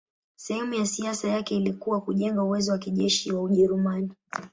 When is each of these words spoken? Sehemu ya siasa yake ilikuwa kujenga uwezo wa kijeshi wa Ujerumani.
Sehemu 0.35 0.73
ya 0.75 0.85
siasa 0.85 1.27
yake 1.29 1.55
ilikuwa 1.55 2.01
kujenga 2.01 2.43
uwezo 2.43 2.71
wa 2.71 2.77
kijeshi 2.77 3.31
wa 3.31 3.41
Ujerumani. 3.43 4.09